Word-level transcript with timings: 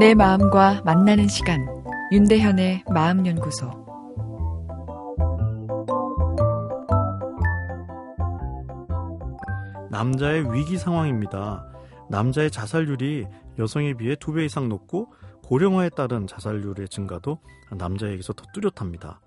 내 0.00 0.14
마음과 0.14 0.80
만나는 0.82 1.28
시간 1.28 1.66
윤대현의 2.10 2.84
마음연구소 2.88 3.70
남자의 9.90 10.50
위기 10.54 10.78
상황입니다. 10.78 11.66
남자의 12.08 12.50
자살률이 12.50 13.26
여성에 13.58 13.92
비해 13.92 14.16
두 14.16 14.32
배 14.32 14.46
이상 14.46 14.70
높고 14.70 15.12
고령화에 15.44 15.90
따른 15.90 16.26
자살률의 16.26 16.88
증가도 16.88 17.38
남자에게서 17.70 18.32
더 18.32 18.46
뚜렷합니다. 18.54 19.20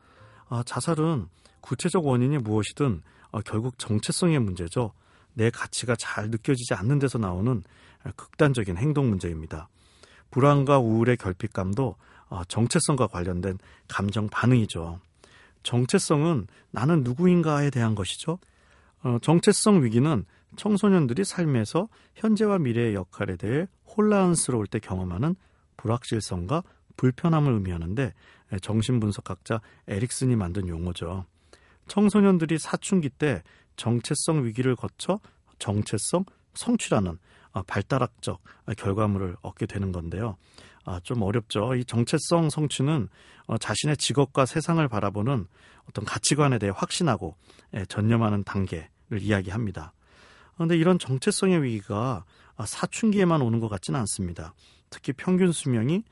아, 0.50 0.64
자살은 0.66 1.28
구체적 1.62 2.04
원인이 2.04 2.40
무엇이든 2.40 3.04
아, 3.32 3.42
결국 3.46 3.78
정체성의 3.78 4.40
문제죠. 4.40 4.94
내 5.36 5.52
가치가 5.52 5.96
잘 5.96 6.32
느껴지지 6.32 6.74
않는 6.74 6.98
데서 6.98 7.20
나오는 7.20 7.62
극단적인 8.16 8.78
행동 8.78 9.10
문제입니다. 9.10 9.70
불안과 10.34 10.80
우울의 10.80 11.18
결핍감도 11.18 11.96
아, 12.30 12.44
정체성과 12.48 13.06
관련된 13.06 13.60
감정 13.88 14.28
반응이죠. 14.30 15.00
정체성은 15.62 16.48
나는 16.72 17.04
누구인가에 17.04 17.70
대한 17.70 17.94
것이죠. 17.94 18.40
어, 19.04 19.20
정체성 19.22 19.84
위기는 19.84 20.26
청소년들이 20.56 21.24
삶에서 21.24 21.88
현재와 22.16 22.58
미래의 22.58 22.96
역할에 22.96 23.36
대해 23.36 23.68
혼란스러울 23.96 24.66
때 24.66 24.80
경험하는 24.80 25.36
불확실성과 25.78 26.64
불편함을 26.98 27.54
의미하는데 27.54 28.12
정신분석학자 28.60 29.62
에릭슨이 29.88 30.36
만든 30.36 30.68
용어죠. 30.68 31.26
청소년들이 31.88 32.58
사춘기 32.58 33.10
때 33.10 33.44
정체성 33.76 34.46
위기를 34.46 34.76
거쳐 34.76 35.20
정체성 35.60 36.26
성취라는 36.56 37.12
아, 37.12 37.18
발달학적 37.62 38.42
결과물을 38.78 39.38
얻게 39.42 39.66
되는 39.66 39.92
건데요. 39.92 40.38
아, 40.86 41.00
좀 41.02 41.22
어렵죠. 41.22 41.76
이 41.76 41.86
정체성 41.86 42.50
성취는 42.50 43.08
어, 43.46 43.58
자신의 43.58 43.98
직업과 43.98 44.46
세상을 44.46 44.86
바라보는 44.88 45.48
어떤 45.88 46.06
가치관에 46.06 46.60
대해 46.60 46.72
확신하고 46.76 47.36
전념하는 47.88 48.44
단계를 48.44 49.22
이야기합니다. 49.22 49.94
그런데 50.56 50.78
이런 50.78 51.00
정체성의 51.00 51.64
위기가 51.64 52.26
아, 52.56 52.66
사춘기에만 52.66 53.42
오는 53.42 53.60
것 53.60 53.70
같지는 53.70 54.00
않습니다. 54.02 54.54
특히 54.90 55.14
평균 55.14 55.52
수명이 55.52 56.04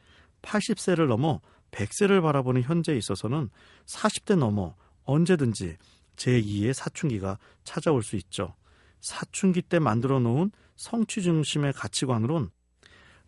80세를 0.41 1.07
넘어 1.07 1.39
100세를 1.71 2.21
바라보는 2.21 2.63
현재에 2.63 2.97
있어서는 2.97 3.49
40대 3.85 4.35
넘어 4.35 4.75
언제든지 5.03 5.77
제2의 6.15 6.73
사춘기가 6.73 7.37
찾아올 7.63 8.03
수 8.03 8.15
있죠. 8.17 8.55
사춘기 8.99 9.61
때 9.61 9.79
만들어 9.79 10.19
놓은 10.19 10.51
성취 10.81 11.21
중심의 11.21 11.73
가치관으론 11.73 12.49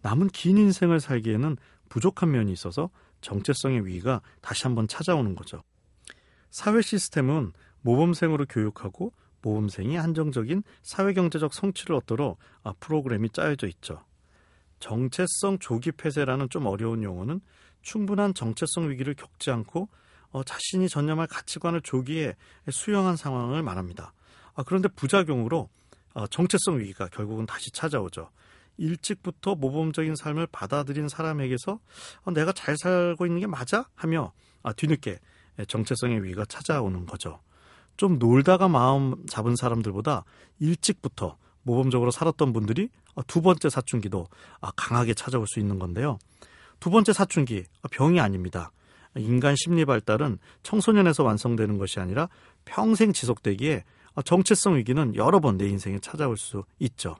남은 0.01 0.29
긴 0.29 0.57
인생을 0.57 0.99
살기에는 0.99 1.55
부족한 1.87 2.31
면이 2.31 2.51
있어서 2.51 2.89
정체성의 3.21 3.85
위기가 3.85 4.21
다시 4.41 4.63
한번 4.63 4.87
찾아오는 4.87 5.35
거죠. 5.35 5.61
사회 6.49 6.81
시스템은 6.81 7.53
모범생으로 7.81 8.47
교육하고 8.47 9.13
모범생이 9.43 9.95
한정적인 9.95 10.63
사회경제적 10.81 11.53
성취를 11.53 11.95
얻도록 11.97 12.39
아, 12.63 12.73
프로그램이 12.79 13.29
짜여져 13.29 13.67
있죠. 13.67 14.03
정체성 14.79 15.59
조기 15.59 15.91
폐쇄라는 15.91 16.49
좀 16.49 16.65
어려운 16.65 17.03
용어는 17.03 17.39
충분한 17.83 18.33
정체성 18.33 18.89
위기를 18.89 19.13
겪지 19.13 19.51
않고 19.51 19.89
어, 20.31 20.43
자신이 20.43 20.89
전념할 20.89 21.27
가치관을 21.27 21.81
조기에 21.81 22.35
수용한 22.71 23.15
상황을 23.15 23.61
말합니다. 23.61 24.11
아, 24.55 24.63
그런데 24.63 24.87
부작용으로 24.87 25.59
어, 25.59 25.82
정체성 26.29 26.79
위기가 26.79 27.07
결국은 27.07 27.45
다시 27.45 27.71
찾아오죠. 27.71 28.29
일찍부터 28.77 29.55
모범적인 29.55 30.15
삶을 30.15 30.47
받아들인 30.47 31.07
사람에게서 31.07 31.79
어, 32.23 32.31
내가 32.31 32.51
잘 32.51 32.77
살고 32.77 33.25
있는 33.25 33.41
게 33.41 33.47
맞아? 33.47 33.87
하며 33.95 34.33
아, 34.63 34.73
뒤늦게 34.73 35.19
정체성의 35.67 36.23
위기가 36.23 36.45
찾아오는 36.45 37.05
거죠. 37.05 37.39
좀 37.97 38.17
놀다가 38.17 38.67
마음 38.67 39.25
잡은 39.27 39.55
사람들보다 39.55 40.23
일찍부터 40.59 41.37
모범적으로 41.63 42.11
살았던 42.11 42.53
분들이 42.53 42.89
아, 43.15 43.21
두 43.27 43.41
번째 43.41 43.69
사춘기도 43.69 44.27
아, 44.61 44.71
강하게 44.75 45.13
찾아올 45.13 45.47
수 45.47 45.59
있는 45.59 45.79
건데요. 45.79 46.17
두 46.79 46.89
번째 46.89 47.13
사춘기 47.13 47.63
아, 47.81 47.87
병이 47.91 48.19
아닙니다. 48.19 48.71
인간 49.15 49.55
심리 49.55 49.85
발달은 49.85 50.39
청소년에서 50.63 51.23
완성되는 51.23 51.77
것이 51.77 51.99
아니라 51.99 52.29
평생 52.65 53.13
지속되기에 53.13 53.83
정체성 54.21 54.75
위기는 54.75 55.15
여러 55.15 55.39
번 55.39 55.57
내 55.57 55.67
인생에 55.67 55.99
찾아올 55.99 56.37
수 56.37 56.63
있죠. 56.79 57.15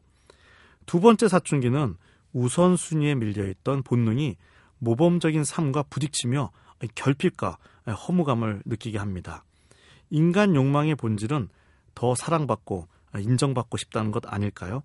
두 0.86 1.00
번째 1.00 1.28
사춘기는 1.28 1.96
우선순위에 2.34 3.16
밀려있던 3.16 3.84
본능이 3.84 4.36
모범적인 4.80 5.44
삶과 5.44 5.84
부딪히며 5.84 6.52
결핍과 6.96 7.58
허무감을 7.88 8.64
느끼게 8.66 8.98
합니다. 8.98 9.46
인간 10.10 10.56
욕망의 10.56 10.96
본질은 10.96 11.50
더 11.96 12.16
사랑받고 12.16 12.88
인정받고 13.18 13.78
싶다는 13.78 14.12
것 14.12 14.24
아닐까요? 14.26 14.82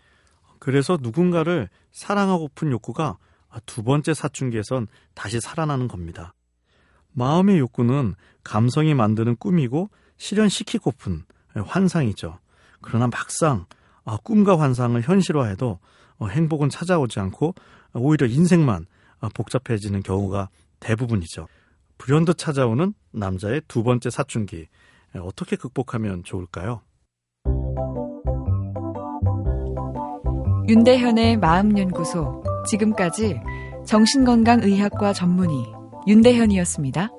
그래서 0.58 0.98
누군가를 1.00 1.68
사랑하고픈 1.90 2.70
욕구가 2.70 3.18
두 3.66 3.82
번째 3.82 4.14
사춘기에선 4.14 4.86
다시 5.14 5.40
살아나는 5.40 5.88
겁니다. 5.88 6.34
마음의 7.12 7.58
욕구는 7.58 8.14
감성이 8.44 8.94
만드는 8.94 9.36
꿈이고 9.36 9.90
실현시키고픈 10.18 11.24
환상이죠. 11.54 12.38
그러나 12.80 13.08
막상 13.08 13.66
꿈과 14.22 14.58
환상을 14.58 15.00
현실화해도 15.02 15.78
행복은 16.22 16.68
찾아오지 16.68 17.20
않고 17.20 17.54
오히려 17.94 18.26
인생만 18.26 18.86
복잡해지는 19.34 20.02
경우가 20.02 20.48
대부분이죠. 20.80 21.48
불현듯 21.98 22.38
찾아오는 22.38 22.94
남자의 23.10 23.60
두 23.66 23.82
번째 23.82 24.10
사춘기. 24.10 24.68
어떻게 25.20 25.56
극복하면 25.56 26.22
좋을까요? 26.22 26.82
윤대현의 30.68 31.38
마음연구소. 31.38 32.44
지금까지 32.68 33.40
정신건강의학과 33.86 35.12
전문의 35.12 35.64
윤대현이었습니다. 36.06 37.10